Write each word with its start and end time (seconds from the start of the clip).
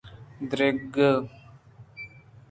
دارگ 0.49 0.89